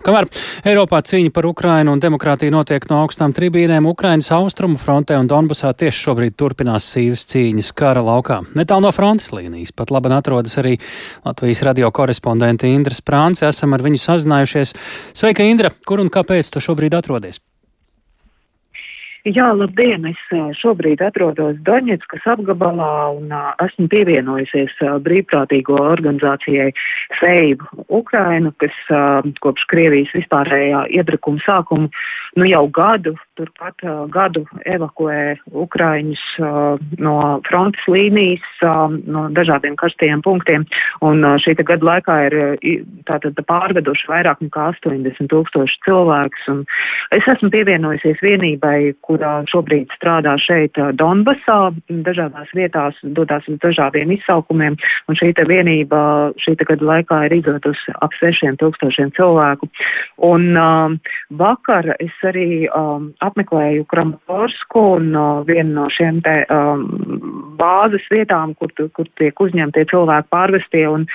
[0.00, 0.28] Kamēr
[0.64, 5.74] Eiropā cīņa par Ukrainu un demokrātiju notiek no augstām tribīnēm, Ukrainas austrumu frontē un Donbasā
[5.76, 8.40] tieši šobrīd turpinās sīvas cīņas kara laukā.
[8.56, 10.78] Netālu no frontes līnijas pat labi atrodas arī
[11.26, 13.48] Latvijas radio korespondente Indra Sprānce.
[13.52, 14.76] Esam ar viņu sazinājušies.
[15.12, 15.74] Sveika, Indra!
[15.84, 17.42] Kur un kāpēc tu šobrīd atrodies?
[19.22, 20.02] Jā, labdien!
[20.10, 20.22] Es
[20.58, 23.30] šobrīd atrodos Doņetskas apgabalā un
[23.62, 24.74] esmu pievienojusies
[25.04, 26.72] brīvprātīgo organizācijai
[27.20, 28.74] Seiv Ukrainu, kas
[29.44, 31.86] kopš Krievijas vispārējā iebrukuma sākuma
[32.34, 37.14] nu jau gadu, turpat uh, gadu evakuē Ukraiņus uh, no
[37.48, 40.66] frontes līnijas, uh, no dažādiem karstajiem punktiem.
[41.04, 42.66] Un uh, šī gada laikā ir uh,
[43.08, 46.48] tātad pārveduši vairāk nekā 80 tūkstoši cilvēkus.
[46.52, 46.62] Un
[47.16, 54.76] es esmu pievienojusies vienībai, kurā šobrīd strādā šeit Donbasā, dažādās vietās, dodās uz dažādiem izsaukumiem,
[55.08, 59.68] un šī te vienība šī te gada laikā ir izdotusi ap sešiem tūkstošiem cilvēku.
[60.22, 60.98] Un um,
[61.40, 66.86] vakar es arī um, apmeklēju Kramatorsku un uh, vienu no šiem te um,
[67.60, 70.84] bāzes vietām, kur, kur tiek uzņemtie cilvēki pārvestie.
[70.90, 71.06] Un,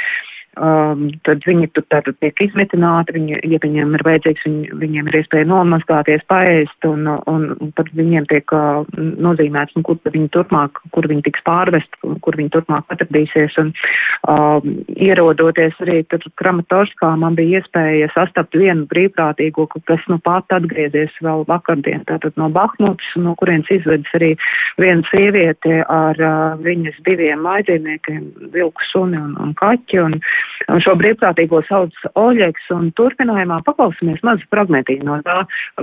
[0.61, 5.19] um, tad viņi tur tātad tiek izmitināti, viņi, ja viņiem ir vajadzīgs, viņi, viņiem ir
[5.21, 10.81] iespēja nomazgāties, paēst, un, un, un pat viņiem tiek uh, nozīmēts, un kur viņi turpmāk,
[10.95, 13.73] kur viņi tiks pārvest, kur viņi turpmāk atradīsies, un
[14.29, 21.13] um, ierodoties arī tur Kramatorskā, man bija iespēja sastapt vienu brīvprātīgo, kas nu pat atgriezies
[21.23, 24.33] vēl vakardien, tātad no Bahmutas, no kurienes izvedas arī
[24.81, 30.17] viena sieviete ar uh, viņas diviem mājdzīvniekiem, vilku suni un, un kaķi, un
[30.83, 35.39] Šo brīvprātīgo sauc Oļegs, un turpinājumā paklausīsimies mazu fragmentiņu no tā,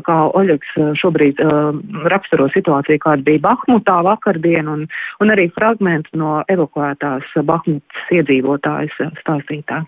[0.07, 1.73] kā Oļegs uh, šobrīd uh,
[2.13, 4.87] raksturo situāciju, kāda bija Bahmutā vakardien, un,
[5.21, 9.85] un arī fragmentu no evakuētās Bahmutas iedzīvotājas stāstītā.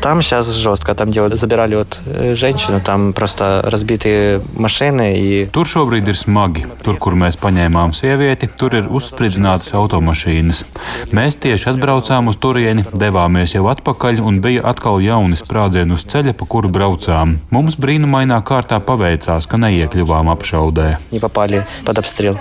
[0.00, 2.00] Там сейчас жестко, там где забирали вот
[2.34, 5.18] женщину, там просто разбитые машины.
[5.18, 5.48] И...
[5.50, 6.66] Tur šobrīd ir smagi.
[6.84, 10.62] Tur, kur mēs paņēmām sievieti, tur ir uzspridzinātas automašīnas.
[11.10, 16.36] Mēs tieši atbraucām uz turieni, devāmies jau atpakaļ un bija atkal jauni sprādzieni uz ceļa,
[16.38, 17.40] pa kuru braucām.
[17.50, 20.98] Mums brīnumainā kārtā paveicās, ka neiekļuvām apšaudē.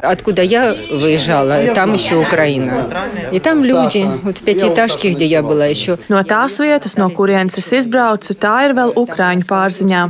[0.04, 2.86] Откуда я выезжала, там еще Украина.
[3.32, 5.98] И там люди, вот в пятиэтажке, где я была еще.
[6.08, 10.03] No tās vietas, no kuriem kurienes es izbraucu, tā ir vēl Ukrāņu pārziņā.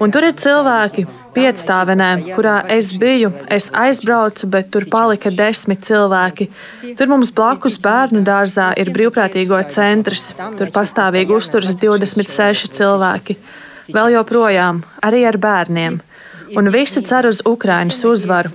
[0.00, 1.04] Un tur ir cilvēki,
[1.34, 3.32] piecstāvenē, kurā es biju.
[3.50, 6.48] Es aizbraucu, bet tur palika desmit cilvēki.
[6.96, 10.32] Tur mums blakus bērnu dārzā ir brīvprātīgo centrs.
[10.56, 13.36] Tur pastāvīgi uzturas 26 cilvēki
[13.89, 16.01] Vēl joprojām, arī ar bērniem
[16.57, 18.51] un visi cer uz Ukraiņas uzvaru.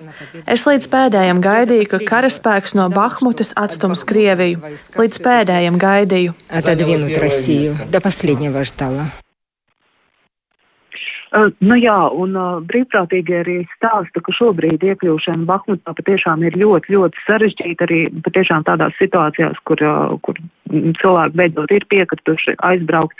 [0.51, 4.63] Es līdz pēdējiem gaidīju, ka karaspēks no Bahmutas atstums Krieviju.
[4.99, 6.39] Līdz pēdējiem gaidīju.
[6.51, 7.77] Отодвинуть Россию.
[7.91, 9.11] До последнего ждала.
[11.35, 16.95] Uh, nu jā, un uh, brīvprātīgi arī stāsta, ka šobrīd iekļūšana Bahmutā patiešām ir ļoti,
[16.95, 20.39] ļoti sarežģīta arī patiešām tādās situācijās, kur, uh, kur
[20.70, 23.18] cilvēki beidzot ir piekrituši aizbraukt.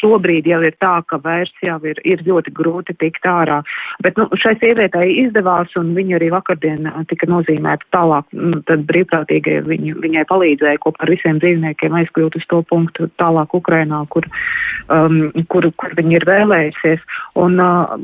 [0.00, 3.60] Šobrīd jau ir tā, ka vairs jau ir, ir ļoti grūti tikt ārā.
[4.04, 8.28] Bet nu, šai sievietei izdevās, un viņa arī vakardien tika nozīmēta tālāk.
[8.36, 13.56] Nu, tad brīvprātīgie viņu, viņai palīdzēja kopā ar visiem dzīvniekiem aizkļūt uz to punktu tālāk
[13.56, 14.28] Ukrainā, kur,
[14.88, 15.18] um,
[15.50, 17.04] kur, kur viņi ir vēlējusies.
[17.40, 17.96] Un uh,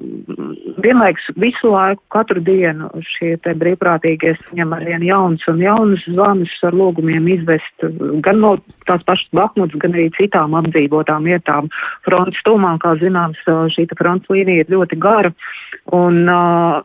[0.83, 6.77] vienlaiks visu laiku, katru dienu šie brīvprātīgie saņem ar vien jaunas un jaunas zvanus ar
[6.77, 7.87] lūgumiem izvest
[8.25, 8.57] gan no
[8.89, 11.71] tās pašas Bahmutas, gan arī citām apdzīvotām vietām.
[12.07, 13.41] Frontes tūmā, kā zināms,
[13.75, 15.33] šī frontes līnija ir ļoti gara.
[15.95, 16.25] Un,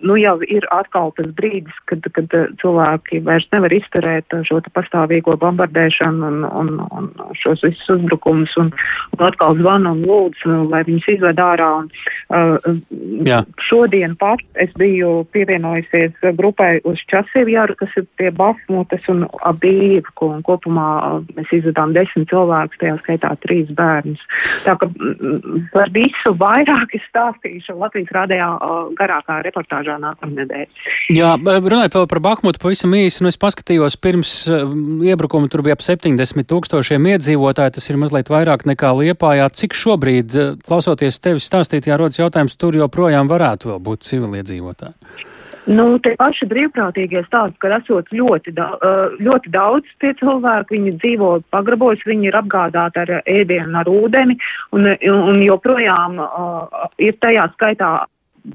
[0.05, 6.27] nu, jau ir atkal tas brīdis, kad, kad cilvēki vairs nevar izturēt šo pastāvīgo bombardēšanu
[6.27, 7.07] un, un, un
[7.39, 8.69] šos visus uzbrukumus un,
[9.17, 11.71] un atkal zvanu un lūdzu, lai viņus izved ārā.
[11.81, 11.89] Un,
[12.29, 12.77] uh,
[13.25, 13.41] Jā.
[13.65, 20.45] šodien pat es biju pievienojusies grupai uz Časivjāru, kas ir pie Bahmutas un Abīvu, un
[20.45, 20.91] kopumā
[21.33, 24.21] mēs izvedām desmit cilvēkus, tajā skaitā trīs bērnus.
[24.67, 24.91] Tā ka
[25.73, 28.49] par visu vairāk es stāstīšu Latvijas rādījā
[28.97, 30.65] garākā reportāžā nākamnedēļ.
[31.15, 34.33] Jā, runājot vēl par Bahmutu pavisam īsi, nu es paskatījos pirms
[35.07, 39.49] iebrukuma tur bija ap 70 tūkstošiem iedzīvotāji, tas ir mazliet vairāk nekā Liepājā.
[39.61, 45.29] Cik šobrīd, klausoties tevis stāstīt, jārodas jautājums, tur joprojām varētu vēl būt civiliedzīvotāji?
[45.69, 48.71] Nu, tie paši brīvprātīgie stāsta, ka esot ļoti, da,
[49.21, 54.39] ļoti daudz tie cilvēki, viņi dzīvo pagrabos, viņi ir apgādāti ar ēdienu, ar ūdeni,
[54.73, 57.91] un, un joprojām uh, ir tajā skaitā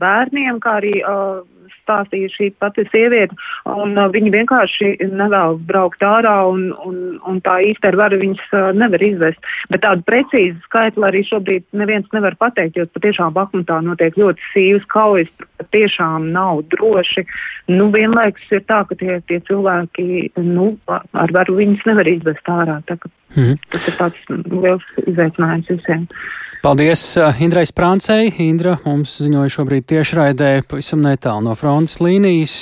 [0.00, 1.44] bērniem, kā arī uh,
[1.86, 3.36] stāstīja šī pati sieviete,
[3.70, 8.44] un uh, viņi vienkārši nevēlas braukt ārā, un, un, un tā īsti ar varu viņas
[8.52, 9.50] uh, nevar izvest.
[9.70, 14.88] Bet tādu precīzu skaitli arī šobrīd neviens nevar pateikt, jo patiešām Bakmutā notiek ļoti sīvas
[14.92, 15.30] kaujas,
[15.62, 17.26] patiešām nav droši.
[17.70, 22.80] Nu, vienlaikus ir tā, ka tie, tie cilvēki, nu, ar varu viņas nevar izvest ārā.
[22.86, 22.98] Tā,
[23.34, 23.56] mm.
[23.74, 26.06] Tas ir tāds liels izaicinājums visiem.
[26.62, 28.30] Paldies uh, Indrai Sprāncei.
[28.42, 32.54] Indra mums ziņoja šobrīd tiešraidē pavisam netālu no frontes līnijas,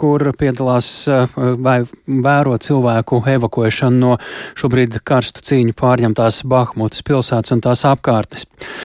[0.00, 1.26] kur piedalās uh,
[1.60, 4.16] vai vēro cilvēku evakuēšanu no
[4.58, 8.46] šobrīd karstu cīņu pārņemtās Bahmutas pilsētas un tās apkārtnes.